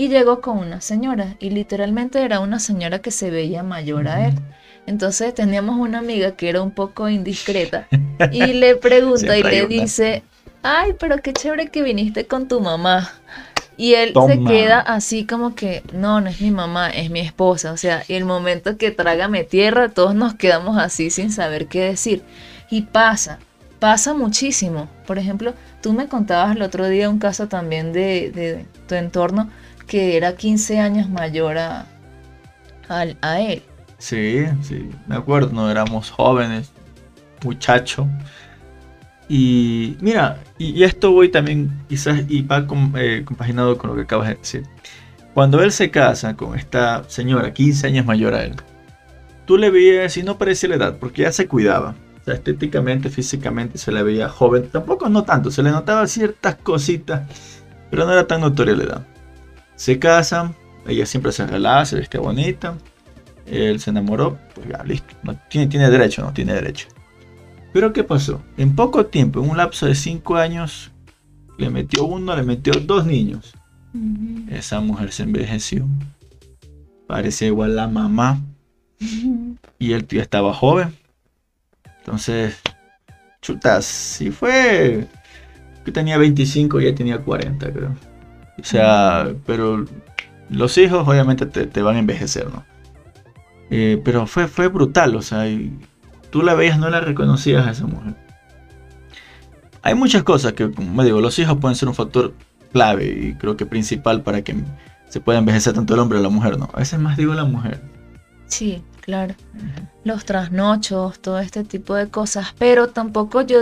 y 0.00 0.08
llegó 0.08 0.40
con 0.40 0.56
una 0.56 0.80
señora 0.80 1.36
y 1.40 1.50
literalmente 1.50 2.22
era 2.22 2.40
una 2.40 2.58
señora 2.58 3.00
que 3.00 3.10
se 3.10 3.30
veía 3.30 3.62
mayor 3.62 4.08
a 4.08 4.28
él. 4.28 4.34
Entonces 4.86 5.34
teníamos 5.34 5.78
una 5.78 5.98
amiga 5.98 6.30
que 6.36 6.48
era 6.48 6.62
un 6.62 6.70
poco 6.70 7.10
indiscreta 7.10 7.86
y 8.32 8.46
le 8.54 8.76
pregunta 8.76 9.36
y 9.36 9.42
le 9.42 9.66
dice, 9.66 10.22
ay, 10.62 10.94
pero 10.98 11.18
qué 11.18 11.34
chévere 11.34 11.68
que 11.68 11.82
viniste 11.82 12.26
con 12.26 12.48
tu 12.48 12.60
mamá. 12.60 13.12
Y 13.76 13.92
él 13.92 14.14
se 14.26 14.42
queda 14.42 14.80
así 14.80 15.26
como 15.26 15.54
que, 15.54 15.82
no, 15.92 16.22
no 16.22 16.30
es 16.30 16.40
mi 16.40 16.50
mamá, 16.50 16.88
es 16.88 17.10
mi 17.10 17.20
esposa. 17.20 17.70
O 17.70 17.76
sea, 17.76 18.02
y 18.08 18.14
el 18.14 18.24
momento 18.24 18.78
que 18.78 18.90
trágame 18.92 19.44
tierra, 19.44 19.90
todos 19.90 20.14
nos 20.14 20.32
quedamos 20.34 20.78
así 20.78 21.10
sin 21.10 21.30
saber 21.30 21.66
qué 21.66 21.82
decir. 21.82 22.22
Y 22.70 22.82
pasa, 22.82 23.38
pasa 23.78 24.14
muchísimo. 24.14 24.88
Por 25.06 25.18
ejemplo, 25.18 25.52
tú 25.82 25.92
me 25.92 26.08
contabas 26.08 26.56
el 26.56 26.62
otro 26.62 26.88
día 26.88 27.10
un 27.10 27.18
caso 27.18 27.48
también 27.48 27.92
de, 27.92 28.30
de 28.30 28.64
tu 28.88 28.94
entorno 28.94 29.50
que 29.90 30.16
era 30.16 30.36
15 30.36 30.78
años 30.78 31.10
mayor 31.10 31.58
a, 31.58 31.84
a, 32.88 33.40
él. 33.40 33.60
Sí, 33.98 34.44
sí, 34.62 34.88
me 35.08 35.16
acuerdo, 35.16 35.50
no 35.52 35.68
éramos 35.68 36.12
jóvenes, 36.12 36.70
muchacho. 37.42 38.06
Y 39.28 39.96
mira, 40.00 40.38
y, 40.58 40.84
esto 40.84 41.10
voy 41.10 41.28
también, 41.28 41.72
quizás, 41.88 42.22
y 42.28 42.42
va 42.42 42.64
eh, 42.98 43.24
compaginado 43.24 43.76
con 43.76 43.90
lo 43.90 43.96
que 43.96 44.02
acabas 44.02 44.28
de 44.28 44.34
decir. 44.36 44.62
Cuando 45.34 45.60
él 45.60 45.72
se 45.72 45.90
casa 45.90 46.36
con 46.36 46.56
esta 46.56 47.02
señora, 47.08 47.52
15 47.52 47.88
años 47.88 48.06
mayor 48.06 48.34
a 48.34 48.44
él, 48.44 48.54
tú 49.44 49.58
le 49.58 49.70
veías 49.70 50.16
y 50.16 50.22
no 50.22 50.38
parecía 50.38 50.68
la 50.68 50.76
edad, 50.76 50.98
porque 51.00 51.22
ya 51.22 51.32
se 51.32 51.48
cuidaba. 51.48 51.96
O 52.20 52.24
sea, 52.24 52.34
estéticamente, 52.34 53.10
físicamente 53.10 53.76
se 53.76 53.90
le 53.90 54.04
veía 54.04 54.28
joven. 54.28 54.68
Tampoco 54.70 55.08
no 55.08 55.24
tanto, 55.24 55.50
se 55.50 55.64
le 55.64 55.72
notaba 55.72 56.06
ciertas 56.06 56.54
cositas, 56.54 57.22
pero 57.90 58.06
no 58.06 58.12
era 58.12 58.28
tan 58.28 58.40
notoria 58.40 58.76
la 58.76 58.84
edad. 58.84 59.06
Se 59.80 59.98
casan, 59.98 60.54
ella 60.86 61.06
siempre 61.06 61.32
se 61.32 61.46
relaja, 61.46 61.86
se 61.86 61.98
viste 61.98 62.18
bonita. 62.18 62.76
Él 63.46 63.80
se 63.80 63.88
enamoró, 63.88 64.38
pues 64.54 64.68
ya, 64.68 64.84
listo. 64.84 65.14
No, 65.22 65.34
tiene, 65.48 65.68
tiene 65.68 65.88
derecho, 65.88 66.20
no 66.20 66.34
tiene 66.34 66.52
derecho. 66.52 66.88
Pero 67.72 67.90
¿qué 67.90 68.04
pasó? 68.04 68.42
En 68.58 68.76
poco 68.76 69.06
tiempo, 69.06 69.42
en 69.42 69.48
un 69.48 69.56
lapso 69.56 69.86
de 69.86 69.94
cinco 69.94 70.36
años, 70.36 70.90
le 71.56 71.70
metió 71.70 72.04
uno, 72.04 72.36
le 72.36 72.42
metió 72.42 72.74
dos 72.74 73.06
niños. 73.06 73.54
Esa 74.50 74.80
mujer 74.80 75.12
se 75.12 75.22
envejeció. 75.22 75.88
Parecía 77.06 77.46
igual 77.46 77.74
la 77.74 77.88
mamá. 77.88 78.38
Y 79.78 79.94
él 79.94 80.06
ya 80.06 80.20
estaba 80.20 80.52
joven. 80.52 80.94
Entonces, 82.00 82.54
chutas, 83.40 83.86
si 83.86 84.30
fue 84.30 85.06
que 85.86 85.90
tenía 85.90 86.18
25 86.18 86.82
y 86.82 86.84
ella 86.84 86.94
tenía 86.94 87.18
40, 87.22 87.72
creo. 87.72 88.09
O 88.60 88.64
sea, 88.64 89.32
pero 89.46 89.84
los 90.48 90.78
hijos 90.78 91.06
obviamente 91.06 91.46
te, 91.46 91.82
van 91.82 91.96
a 91.96 91.98
envejecer, 92.00 92.46
¿no? 92.50 92.64
Eh, 93.70 94.00
pero 94.04 94.26
fue, 94.26 94.48
fue 94.48 94.68
brutal, 94.68 95.14
o 95.14 95.22
sea, 95.22 95.44
tú 96.30 96.42
la 96.42 96.54
veías, 96.54 96.78
no 96.78 96.90
la 96.90 97.00
reconocías 97.00 97.66
a 97.66 97.70
esa 97.70 97.86
mujer. 97.86 98.14
Hay 99.82 99.94
muchas 99.94 100.22
cosas 100.24 100.52
que, 100.52 100.70
como 100.70 101.04
digo, 101.04 101.20
los 101.20 101.38
hijos 101.38 101.56
pueden 101.58 101.76
ser 101.76 101.88
un 101.88 101.94
factor 101.94 102.34
clave 102.72 103.06
y 103.06 103.34
creo 103.34 103.56
que 103.56 103.66
principal 103.66 104.22
para 104.22 104.42
que 104.42 104.56
se 105.08 105.20
pueda 105.20 105.38
envejecer 105.38 105.72
tanto 105.72 105.94
el 105.94 106.00
hombre 106.00 106.18
o 106.18 106.22
la 106.22 106.28
mujer, 106.28 106.58
¿no? 106.58 106.68
A 106.72 106.78
veces 106.78 106.98
más 106.98 107.16
digo 107.16 107.34
la 107.34 107.44
mujer. 107.44 107.80
Sí, 108.46 108.82
claro. 109.00 109.34
Los 110.04 110.24
trasnochos, 110.24 111.20
todo 111.20 111.38
este 111.38 111.64
tipo 111.64 111.94
de 111.94 112.08
cosas, 112.08 112.54
pero 112.58 112.88
tampoco 112.88 113.42
yo 113.42 113.58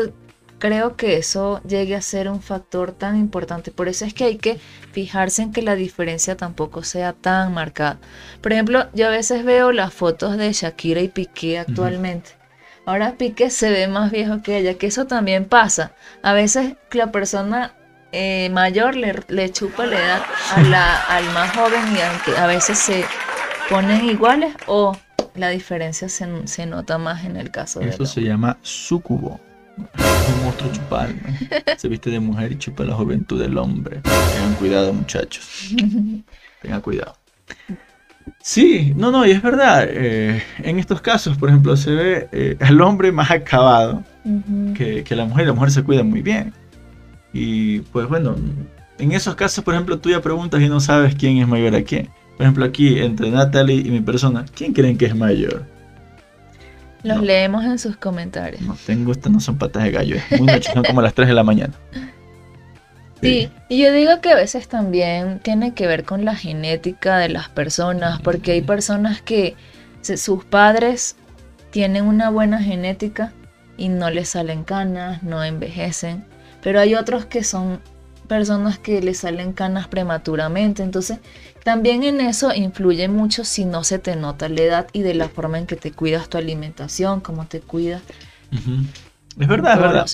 creo 0.59 0.97
que 0.97 1.17
eso 1.17 1.61
llegue 1.67 1.95
a 1.95 2.03
ser 2.03 2.29
un 2.29 2.43
factor 2.43 2.93
tan 2.93 3.17
importante. 3.17 3.71
Por 3.71 3.89
eso 3.89 4.05
es 4.05 4.15
que 4.15 4.25
hay 4.25 4.37
que 4.37 4.59
fijarse 4.93 5.43
en 5.43 5.53
que 5.53 5.63
la 5.63 5.75
diferencia 5.75 6.37
tampoco 6.37 6.83
sea 6.83 7.13
tan 7.13 7.55
marcada. 7.55 7.99
Por 8.41 8.53
ejemplo, 8.53 8.87
yo 8.93 9.07
a 9.07 9.11
veces 9.11 9.45
veo 9.45 9.73
las 9.73 9.93
fotos 9.93 10.37
de 10.37 10.53
Shakira 10.53 11.01
y 11.01 11.09
Piqué 11.09 11.59
actualmente. 11.59 12.31
Ahora 12.87 13.15
Piqué 13.19 13.51
se 13.51 13.71
ve 13.71 13.87
más 13.87 14.11
viejo 14.11 14.43
que 14.43 14.59
ella, 14.59 14.75
que 14.75 14.87
eso 14.87 15.07
también 15.07 15.45
pasa. 15.45 15.93
A 16.23 16.33
veces 16.33 16.75
la 16.93 17.13
persona 17.13 17.75
eh, 18.13 18.49
mayor 18.51 18.97
le, 18.97 19.53
chupa 19.53 19.87
la 19.87 19.99
edad 19.99 20.23
a 20.57 20.63
la, 20.63 20.97
al 21.03 21.25
más 21.33 21.55
joven 21.55 21.83
y 21.95 22.33
a, 22.33 22.47
veces 22.47 22.79
se 22.79 23.05
ponen 23.69 24.07
iguales 24.07 24.55
o 24.67 24.97
la 25.35 25.51
diferencia 25.51 26.09
se, 26.09 26.67
nota 26.67 26.97
más 26.97 27.25
en 27.25 27.37
el 27.37 27.51
caso 27.51 27.81
de... 27.81 27.91
Eso 27.91 28.07
se 28.07 28.23
llama 28.23 28.57
sucubo 28.63 29.39
un 29.79 30.45
monstruo 30.45 30.73
chupal. 30.73 31.15
Se 31.77 31.89
viste 31.89 32.11
de 32.11 32.21
mujer 32.21 32.53
y 32.53 32.59
chupa 32.59 32.85
la 32.85 32.95
juventud 32.95 33.41
del 33.41 33.57
hombre. 33.59 34.01
Tengan 34.03 34.55
cuidado, 34.59 34.93
muchachos. 34.93 35.75
Tengan 36.63 36.81
cuidado. 36.81 37.15
Sí, 38.41 38.93
no, 38.97 39.11
no, 39.11 39.27
y 39.27 39.31
es 39.31 39.43
verdad. 39.43 39.87
Eh, 39.89 40.43
en 40.59 40.79
estos 40.79 41.01
casos, 41.01 41.37
por 41.37 41.49
ejemplo, 41.49 41.77
se 41.77 41.91
ve 41.93 42.29
eh, 42.33 42.57
el 42.61 42.81
hombre 42.81 43.13
más 43.13 43.31
acabado 43.31 44.05
que, 44.75 45.05
la 45.11 45.25
mujer. 45.25 45.47
La 45.47 45.53
mujer 45.53 45.71
se 45.71 45.83
cuida 45.83 46.03
muy 46.03 46.23
bien. 46.23 46.53
Y 47.33 47.81
pues 47.81 48.09
bueno, 48.09 48.37
en 48.99 49.13
esos 49.13 49.35
casos, 49.35 49.65
por 49.65 49.75
ejemplo, 49.75 49.99
tú 49.99 50.11
ya 50.11 50.21
preguntas 50.21 50.61
y 50.61 50.69
no 50.69 50.81
sabes 50.81 51.15
quién 51.15 51.39
es 51.39 51.49
mayor 51.49 51.75
a 51.75 51.83
quién. 51.83 52.09
Por 52.37 52.45
ejemplo, 52.45 52.65
aquí 52.65 52.99
entre 53.01 53.31
Natalie 53.31 53.77
y 53.77 53.91
mi 53.91 54.01
persona, 54.01 54.45
¿quién 54.55 54.73
creen 54.73 54.97
que 54.97 55.07
es 55.07 55.17
mayor? 55.17 55.67
Los 57.03 57.23
leemos 57.23 57.65
en 57.65 57.79
sus 57.79 57.97
comentarios. 57.97 58.61
No 58.63 58.77
tengo, 58.87 59.13
estas 59.13 59.33
no 59.33 59.41
son 59.41 59.57
patas 59.57 59.85
de 59.85 59.93
gallo, 59.93 60.17
es 60.17 60.41
muy 60.41 60.49
noche, 60.49 60.71
son 60.73 60.83
como 60.85 61.01
las 61.01 61.15
3 61.15 61.29
de 61.29 61.35
la 61.35 61.45
mañana. 61.45 61.75
Sí. 63.21 63.51
y 63.69 63.83
yo 63.83 63.91
digo 63.91 64.21
que 64.21 64.31
a 64.31 64.37
veces 64.37 64.69
también 64.69 65.41
tiene 65.41 65.75
que 65.75 65.89
ver 65.89 66.05
con 66.05 66.25
la 66.25 66.37
genética 66.37 67.19
de 67.19 67.29
las 67.29 67.49
personas, 67.49 68.21
porque 68.23 68.53
hay 68.53 68.63
personas 68.63 69.21
que 69.23 69.57
sus 70.03 70.45
padres 70.45 71.17
tienen 71.71 72.05
una 72.05 72.31
buena 72.31 72.63
genética 72.63 73.33
y 73.77 73.89
no 73.89 74.11
les 74.11 74.29
salen 74.29 74.63
canas, 74.63 75.25
no 75.25 75.43
envejecen, 75.43 76.25
pero 76.63 76.79
hay 76.79 76.95
otros 76.95 77.27
que 77.27 77.43
son 77.43 77.81
personas 78.29 78.79
que 78.79 79.01
les 79.01 79.19
salen 79.19 79.53
canas 79.53 79.89
prematuramente, 79.89 80.83
entonces 80.83 81.19
también 81.65 82.05
en 82.05 82.21
eso 82.21 82.55
influye 82.55 83.09
mucho 83.09 83.45
si 83.45 83.65
no 83.65 83.83
se 83.85 83.99
te 83.99 84.15
nota 84.15 84.49
la 84.49 84.63
edad 84.63 84.87
y 84.93 85.03
de 85.03 85.15
la 85.15 85.29
forma 85.29 85.59
en 85.59 85.67
que 85.67 85.77
te 85.77 85.91
cuidas 85.91 86.29
tu 86.29 86.39
alimentación, 86.39 87.21
cómo 87.21 87.47
te 87.47 87.61
cuidas. 87.61 88.03
Es 89.39 89.49
verdad, 89.49 89.75
es 89.75 89.81
verdad. 89.81 90.07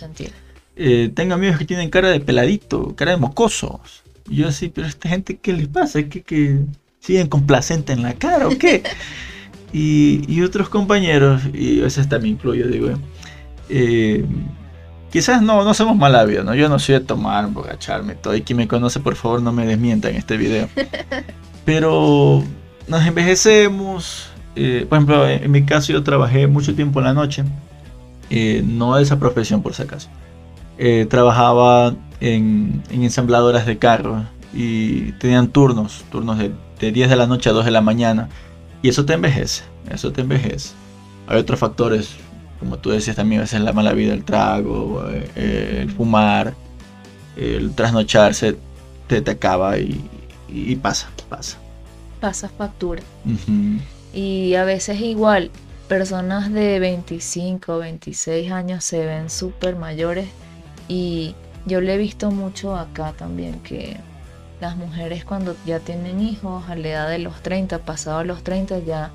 Eh, 0.77 1.13
tengo 1.15 1.35
amigos 1.35 1.59
que 1.59 1.65
tienen 1.65 1.91
cara 1.91 2.09
de 2.11 2.21
peladito, 2.21 2.95
cara 2.97 3.13
de 3.13 3.19
mocosos. 3.19 4.03
Y 4.29 4.37
yo 4.37 4.49
así, 4.49 4.69
pero 4.69 4.87
esta 4.87 5.09
gente, 5.09 5.37
¿qué 5.37 5.53
les 5.53 5.69
pasa? 5.69 5.99
¿Es 5.99 6.07
que, 6.07 6.61
siguen 7.01 7.29
complacente 7.29 7.93
en 7.93 8.03
la 8.03 8.15
cara 8.15 8.49
o 8.49 8.57
qué? 8.57 8.83
y, 9.73 10.41
otros 10.43 10.69
compañeros, 10.69 11.43
y 11.53 11.81
a 11.81 11.85
veces 11.85 12.09
también 12.09 12.37
incluyo, 12.37 12.67
digo, 12.67 12.89
eh, 13.69 14.25
quizás 15.15 15.41
no, 15.43 15.63
no 15.63 15.75
somos 15.75 15.97
mala 15.97 16.25
vida, 16.25 16.43
¿no? 16.43 16.57
Yo 16.57 16.69
no 16.69 16.81
soy 16.81 16.97
de 16.97 17.01
tomar, 17.01 17.45
emborracharme, 17.45 18.17
todo. 18.17 18.35
Y 18.35 18.43
quien 18.43 18.57
me 18.57 18.67
conoce, 18.67 18.99
por 18.99 19.15
favor, 19.15 19.41
no 19.41 19.53
me 19.53 19.65
desmienta 19.65 20.11
en 20.11 20.17
este 20.17 20.37
video. 20.37 20.69
Pero 21.65 22.43
nos 22.89 23.07
envejecemos. 23.07 24.27
Eh, 24.57 24.87
por 24.89 24.99
ejemplo, 24.99 25.29
en, 25.29 25.49
mi 25.53 25.65
caso 25.65 25.93
yo 25.93 26.03
trabajé 26.03 26.49
mucho 26.49 26.75
tiempo 26.75 26.99
en 26.99 27.05
la 27.05 27.15
noche. 27.15 27.45
Eh, 28.29 28.65
no 28.67 28.99
esa 28.99 29.21
profesión, 29.21 29.63
por 29.63 29.73
si 29.73 29.83
acaso. 29.83 30.09
Eh, 30.79 31.07
trabajaba 31.09 31.95
en, 32.19 32.83
ensambladoras 32.91 33.67
de 33.67 33.79
carros 33.79 34.25
y 34.53 35.13
tenían 35.13 35.47
turnos, 35.47 36.05
turnos 36.11 36.39
de, 36.39 36.51
de 36.81 36.91
10 36.91 37.11
de 37.11 37.15
la 37.15 37.29
noche 37.29 37.51
a 37.51 37.53
2 37.53 37.65
de 37.65 37.71
la 37.71 37.83
mañana. 37.83 38.31
Y 38.83 38.89
eso 38.89 39.05
te 39.05 39.13
envejece, 39.13 39.63
eso 39.93 40.11
te 40.11 40.23
envejece. 40.23 40.71
Hay 41.29 41.39
otros 41.39 41.61
factores, 41.61 42.17
como 42.65 42.79
tú 42.79 42.91
decías 42.91 43.17
también, 43.17 43.41
a 43.41 43.45
veces 43.45 43.61
la 43.61 43.73
mala 43.73 43.93
vida, 43.93 44.15
el 44.15 44.25
trago, 44.25 45.05
eh, 45.11 45.81
el 45.83 45.91
fumar, 45.91 46.55
el 47.37 47.75
trasnocharse, 47.75 48.57
te, 49.07 49.21
te 49.21 49.31
acaba 49.31 49.77
y, 49.79 50.79
pasa, 50.81 51.11
pasa. 51.29 51.59
Pasa 52.21 52.49
factura. 52.49 53.03
Y 54.15 54.55
a 54.55 54.65
veces 54.65 55.01
igual, 55.01 55.51
personas 55.89 56.51
de 56.51 56.79
25, 56.79 57.79
26 57.79 58.51
años 58.51 58.83
se 58.83 59.05
ven 59.05 59.29
súper 59.29 59.77
mayores 59.77 60.29
y 60.89 61.35
yo 61.67 61.83
le 61.83 61.95
he 61.95 61.99
visto 61.99 62.31
mucho 62.31 62.77
acá 62.77 63.13
también 63.13 63.61
que 63.61 63.99
las 64.61 64.77
mujeres 64.77 65.27
cuando 65.27 65.55
ya 65.67 65.81
tienen 65.81 66.21
hijos 66.21 66.65
a 66.71 66.77
la 66.77 66.89
edad 66.89 67.09
de 67.11 67.19
los 67.19 67.43
30, 67.43 67.81
pasado 67.81 68.25
los 68.25 68.43
30 68.43 68.79
ya 68.79 69.11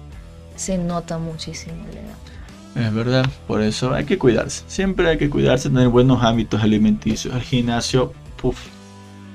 se 0.55 0.77
nota 0.77 1.17
muchísimo 1.17 1.83
la 1.93 2.01
edad. 2.01 2.38
Es 2.75 2.93
verdad, 2.93 3.25
por 3.47 3.61
eso 3.61 3.93
hay 3.93 4.05
que 4.05 4.17
cuidarse. 4.17 4.63
Siempre 4.67 5.09
hay 5.09 5.17
que 5.17 5.29
cuidarse, 5.29 5.69
tener 5.69 5.89
buenos 5.89 6.23
hábitos 6.23 6.61
alimenticios. 6.61 7.35
El 7.35 7.41
gimnasio, 7.41 8.13
puff, 8.37 8.59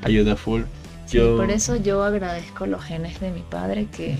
ayuda 0.02 0.36
full 0.36 0.62
por 1.36 1.50
eso 1.50 1.76
yo 1.76 2.02
agradezco 2.02 2.66
los 2.66 2.82
genes 2.82 3.20
de 3.20 3.30
mi 3.30 3.42
padre 3.42 3.86
que 3.94 4.16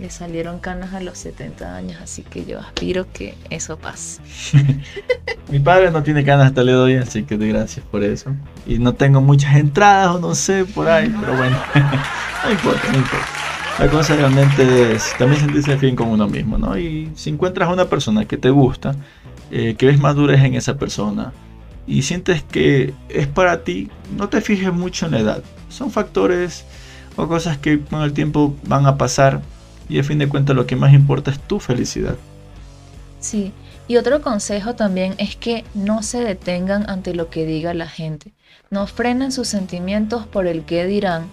le 0.00 0.08
salieron 0.08 0.60
canas 0.60 0.94
a 0.94 1.00
los 1.00 1.18
70 1.18 1.76
años, 1.76 2.00
así 2.02 2.22
que 2.22 2.44
yo 2.44 2.58
aspiro 2.58 3.06
que 3.12 3.34
eso 3.50 3.76
pase. 3.76 4.20
mi 5.50 5.58
padre 5.58 5.90
no 5.90 6.02
tiene 6.02 6.24
canas 6.24 6.48
hasta 6.48 6.62
le 6.62 6.72
doy, 6.72 6.96
así 6.96 7.24
que 7.24 7.36
gracias 7.36 7.84
por 7.90 8.02
eso. 8.02 8.34
Y 8.66 8.78
no 8.78 8.94
tengo 8.94 9.20
muchas 9.20 9.56
entradas 9.56 10.16
o 10.16 10.20
no 10.20 10.34
sé 10.34 10.64
por 10.64 10.88
ahí, 10.88 11.14
pero 11.20 11.36
bueno, 11.36 11.56
no 11.74 12.50
importa, 12.50 12.92
no 12.92 12.98
importa. 12.98 13.37
La 13.78 13.88
cosa 13.88 14.16
realmente 14.16 14.92
es 14.92 15.14
también 15.18 15.40
sentirse 15.40 15.76
bien 15.76 15.94
con 15.94 16.08
uno 16.08 16.26
mismo, 16.26 16.58
¿no? 16.58 16.76
Y 16.76 17.12
si 17.14 17.30
encuentras 17.30 17.68
a 17.68 17.72
una 17.72 17.84
persona 17.84 18.24
que 18.24 18.36
te 18.36 18.50
gusta, 18.50 18.96
eh, 19.52 19.76
que 19.78 19.86
ves 19.86 20.00
madurez 20.00 20.42
en 20.42 20.54
esa 20.54 20.76
persona, 20.76 21.32
y 21.86 22.02
sientes 22.02 22.42
que 22.42 22.92
es 23.08 23.28
para 23.28 23.62
ti, 23.62 23.88
no 24.16 24.28
te 24.28 24.40
fijes 24.40 24.72
mucho 24.72 25.06
en 25.06 25.12
la 25.12 25.20
edad. 25.20 25.42
Son 25.68 25.92
factores 25.92 26.64
o 27.14 27.28
cosas 27.28 27.56
que 27.56 27.80
con 27.80 28.02
el 28.02 28.12
tiempo 28.12 28.56
van 28.64 28.84
a 28.86 28.98
pasar 28.98 29.42
y 29.88 30.00
a 30.00 30.04
fin 30.04 30.18
de 30.18 30.28
cuentas 30.28 30.56
lo 30.56 30.66
que 30.66 30.74
más 30.74 30.92
importa 30.92 31.30
es 31.30 31.38
tu 31.38 31.60
felicidad. 31.60 32.16
Sí, 33.20 33.52
y 33.86 33.96
otro 33.96 34.22
consejo 34.22 34.74
también 34.74 35.14
es 35.18 35.36
que 35.36 35.64
no 35.74 36.02
se 36.02 36.20
detengan 36.20 36.90
ante 36.90 37.14
lo 37.14 37.30
que 37.30 37.46
diga 37.46 37.72
la 37.74 37.88
gente. 37.88 38.32
No 38.70 38.88
frenen 38.88 39.30
sus 39.30 39.46
sentimientos 39.46 40.26
por 40.26 40.48
el 40.48 40.64
que 40.64 40.84
dirán, 40.84 41.26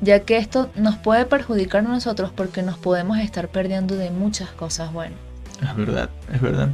ya 0.00 0.20
que 0.20 0.38
esto 0.38 0.70
nos 0.74 0.96
puede 0.96 1.24
perjudicar 1.24 1.84
a 1.84 1.88
nosotros 1.88 2.30
porque 2.34 2.62
nos 2.62 2.78
podemos 2.78 3.18
estar 3.18 3.48
perdiendo 3.48 3.96
de 3.96 4.10
muchas 4.10 4.50
cosas 4.50 4.92
buenas. 4.92 5.18
Es 5.62 5.76
verdad, 5.76 6.10
es 6.32 6.40
verdad. 6.40 6.68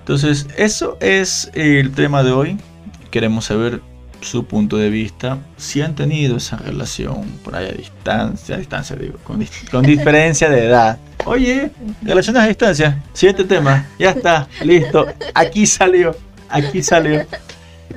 Entonces, 0.00 0.46
eso 0.56 0.96
es 1.00 1.50
el 1.54 1.92
tema 1.92 2.22
de 2.22 2.30
hoy. 2.30 2.58
Queremos 3.10 3.46
saber 3.46 3.80
su 4.20 4.44
punto 4.44 4.76
de 4.76 4.90
vista, 4.90 5.38
si 5.56 5.82
han 5.82 5.94
tenido 5.94 6.36
esa 6.36 6.56
relación 6.56 7.24
por 7.44 7.54
ahí 7.54 7.66
a 7.68 7.72
distancia, 7.72 8.56
a 8.56 8.58
distancia 8.58 8.96
digo, 8.96 9.18
con, 9.24 9.38
diferencia 9.82 10.48
de 10.48 10.66
edad. 10.66 10.98
Oye, 11.24 11.70
relaciones 12.02 12.42
a 12.42 12.46
distancia, 12.46 13.02
siguiente 13.12 13.44
tema, 13.44 13.86
ya 13.98 14.10
está, 14.10 14.48
listo, 14.62 15.06
aquí 15.34 15.66
salió, 15.66 16.16
aquí 16.48 16.82
salió. 16.82 17.24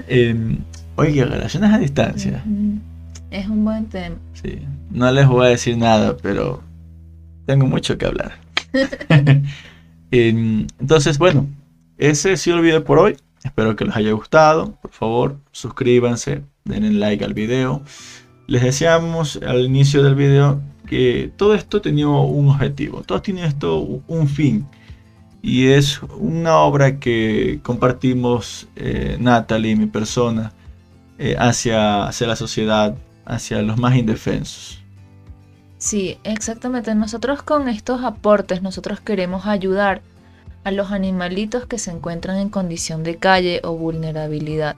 Em, 0.07 0.59
oye, 0.95 1.25
relaciones 1.25 1.71
a 1.71 1.77
distancia. 1.77 2.43
Es 3.31 3.47
un 3.47 3.63
buen 3.63 3.85
tema. 3.87 4.15
Sí, 4.33 4.59
no 4.89 5.11
les 5.11 5.27
voy 5.27 5.45
a 5.45 5.49
decir 5.49 5.77
nada, 5.77 6.17
pero 6.17 6.63
tengo 7.45 7.67
mucho 7.67 7.97
que 7.97 8.05
hablar. 8.05 8.33
Em, 10.11 10.65
entonces, 10.79 11.19
bueno, 11.19 11.47
ese 11.99 12.31
ha 12.31 12.37
sido 12.37 12.57
el 12.57 12.63
video 12.63 12.83
por 12.83 12.97
hoy. 12.97 13.17
Espero 13.43 13.75
que 13.75 13.85
les 13.85 13.95
haya 13.95 14.11
gustado. 14.11 14.71
Por 14.81 14.89
favor, 14.89 15.37
suscríbanse, 15.51 16.41
denle 16.65 16.91
like 16.93 17.23
al 17.23 17.35
video. 17.35 17.83
Les 18.47 18.63
deseamos 18.63 19.39
al 19.45 19.65
inicio 19.65 20.01
del 20.01 20.15
video 20.15 20.59
que 20.87 21.31
todo 21.37 21.53
esto 21.53 21.79
tenía 21.81 22.07
un 22.07 22.49
objetivo. 22.49 23.03
Todo 23.03 23.21
tiene 23.21 23.45
esto 23.45 24.01
un 24.07 24.27
fin. 24.27 24.65
Y 25.43 25.67
es 25.67 26.01
una 26.17 26.57
obra 26.57 26.99
que 26.99 27.59
compartimos 27.61 28.67
eh, 28.75 29.17
Natalie 29.19 29.71
y 29.71 29.75
mi 29.75 29.85
persona 29.85 30.51
eh, 31.19 31.35
hacia, 31.37 32.07
hacia 32.07 32.27
la 32.27 32.35
sociedad, 32.35 32.95
hacia 33.29 33.61
los 33.61 33.77
más 33.77 33.95
indefensos. 33.95 34.81
Sí, 35.77 36.17
exactamente. 36.25 36.93
Nosotros 36.93 37.41
con 37.41 37.69
estos 37.69 38.03
aportes, 38.03 38.61
nosotros 38.61 38.99
queremos 38.99 39.45
ayudar 39.45 40.01
a 40.65 40.71
los 40.71 40.91
animalitos 40.91 41.65
que 41.65 41.77
se 41.77 41.91
encuentran 41.91 42.37
en 42.37 42.49
condición 42.49 43.03
de 43.03 43.15
calle 43.15 43.61
o 43.63 43.75
vulnerabilidad, 43.77 44.75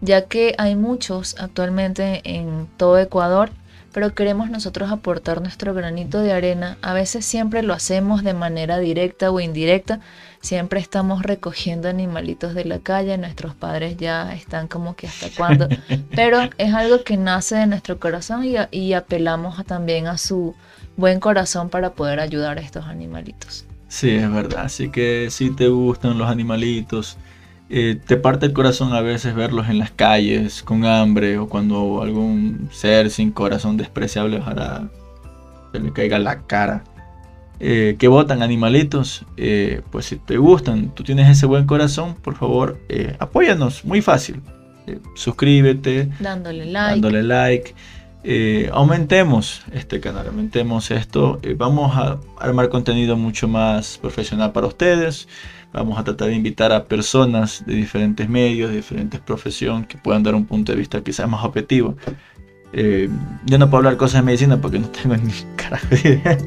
ya 0.00 0.26
que 0.26 0.56
hay 0.58 0.74
muchos 0.74 1.36
actualmente 1.38 2.20
en 2.24 2.66
todo 2.76 2.98
Ecuador, 2.98 3.50
pero 3.92 4.14
queremos 4.14 4.50
nosotros 4.50 4.90
aportar 4.90 5.40
nuestro 5.40 5.72
granito 5.72 6.20
de 6.20 6.32
arena. 6.32 6.78
A 6.82 6.94
veces 6.94 7.24
siempre 7.24 7.62
lo 7.62 7.72
hacemos 7.72 8.24
de 8.24 8.34
manera 8.34 8.78
directa 8.78 9.30
o 9.30 9.38
indirecta, 9.38 10.00
siempre 10.40 10.80
estamos 10.80 11.22
recogiendo 11.22 11.88
animalitos 11.88 12.54
de 12.54 12.64
la 12.64 12.78
calle, 12.78 13.18
nuestros 13.18 13.54
padres 13.54 13.96
ya 13.96 14.34
están 14.34 14.68
como 14.68 14.96
que 14.96 15.06
hasta 15.06 15.28
cuándo, 15.36 15.68
pero 16.14 16.38
es 16.58 16.74
algo 16.74 17.02
que 17.02 17.16
nace 17.16 17.56
de 17.56 17.66
nuestro 17.66 17.98
corazón 17.98 18.44
y, 18.44 18.92
apelamos 18.92 19.64
también 19.66 20.06
a 20.06 20.18
su 20.18 20.54
buen 20.96 21.20
corazón 21.20 21.68
para 21.68 21.92
poder 21.92 22.20
ayudar 22.20 22.58
a 22.58 22.60
estos 22.60 22.86
animalitos. 22.86 23.64
Sí, 23.88 24.10
es 24.10 24.30
verdad. 24.30 24.64
Así 24.64 24.90
que 24.90 25.28
si 25.30 25.50
te 25.50 25.68
gustan 25.68 26.18
los 26.18 26.28
animalitos, 26.28 27.16
eh, 27.70 27.98
te 28.06 28.16
parte 28.16 28.46
el 28.46 28.52
corazón 28.52 28.92
a 28.92 29.00
veces 29.00 29.34
verlos 29.34 29.68
en 29.68 29.78
las 29.78 29.90
calles 29.90 30.62
con 30.62 30.84
hambre 30.84 31.38
o 31.38 31.48
cuando 31.48 32.02
algún 32.02 32.68
ser 32.72 33.10
sin 33.10 33.30
corazón 33.30 33.76
despreciable 33.76 34.38
ojalá 34.38 34.88
se 35.72 35.80
le 35.80 35.92
caiga 35.92 36.18
la 36.18 36.42
cara. 36.42 36.84
Eh, 37.60 37.96
que 37.98 38.06
votan 38.06 38.42
animalitos, 38.42 39.24
eh, 39.36 39.82
pues 39.90 40.06
si 40.06 40.16
te 40.16 40.36
gustan, 40.36 40.94
tú 40.94 41.02
tienes 41.02 41.28
ese 41.28 41.44
buen 41.46 41.66
corazón, 41.66 42.14
por 42.14 42.36
favor, 42.36 42.78
apóyanos, 43.18 43.84
muy 43.84 44.00
fácil. 44.00 44.40
suscríbete, 45.14 46.08
dándole 46.20 46.64
like. 46.66 46.90
Dándole 46.90 47.22
like 47.22 47.74
eh, 48.24 48.68
aumentemos 48.72 49.62
este 49.72 50.00
canal, 50.00 50.26
aumentemos 50.26 50.90
esto. 50.90 51.38
Eh, 51.42 51.54
vamos 51.56 51.96
a 51.96 52.18
armar 52.38 52.68
contenido 52.68 53.16
mucho 53.16 53.46
más 53.46 53.98
profesional 53.98 54.52
para 54.52 54.66
ustedes. 54.66 55.28
Vamos 55.72 55.98
a 55.98 56.04
tratar 56.04 56.28
de 56.28 56.34
invitar 56.34 56.72
a 56.72 56.84
personas 56.84 57.64
de 57.64 57.74
diferentes 57.74 58.28
medios, 58.28 58.70
de 58.70 58.76
diferentes 58.76 59.20
profesiones 59.20 59.86
que 59.86 59.98
puedan 59.98 60.22
dar 60.22 60.34
un 60.34 60.46
punto 60.46 60.72
de 60.72 60.78
vista 60.78 61.02
quizás 61.02 61.28
más 61.28 61.44
objetivo. 61.44 61.96
Eh, 62.72 63.08
yo 63.46 63.58
no 63.58 63.70
puedo 63.70 63.78
hablar 63.78 63.96
cosas 63.96 64.20
de 64.20 64.26
medicina 64.26 64.58
porque 64.58 64.78
no 64.78 64.88
tengo 64.88 65.16
ni 65.22 65.32
carajo 65.56 65.86
de 65.90 66.00
idea. 66.00 66.38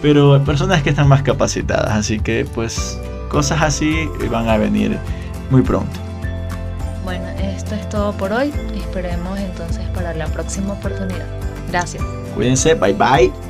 Pero 0.00 0.42
personas 0.44 0.82
que 0.82 0.90
están 0.90 1.08
más 1.08 1.22
capacitadas. 1.22 1.92
Así 1.92 2.20
que 2.20 2.46
pues 2.54 3.00
cosas 3.28 3.62
así 3.62 4.08
van 4.30 4.48
a 4.48 4.56
venir 4.56 4.98
muy 5.50 5.62
pronto. 5.62 5.98
Bueno, 7.04 7.26
esto 7.42 7.74
es 7.74 7.88
todo 7.88 8.12
por 8.12 8.32
hoy. 8.32 8.52
Esperemos 8.74 9.38
entonces 9.38 9.84
para 9.94 10.14
la 10.14 10.26
próxima 10.26 10.74
oportunidad. 10.74 11.26
Gracias. 11.70 12.02
Cuídense, 12.34 12.74
bye 12.74 12.92
bye. 12.92 13.47